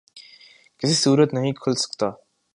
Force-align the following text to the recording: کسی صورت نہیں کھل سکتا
کسی 0.81 0.93
صورت 0.93 1.33
نہیں 1.33 1.53
کھل 1.53 1.73
سکتا 1.75 2.07